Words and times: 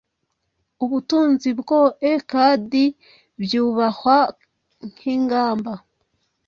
Ubutunzi 0.83 1.49
bwoe 1.59 2.11
kadi 2.31 2.85
byubahwa 3.41 4.17
nkingamba, 4.87 5.73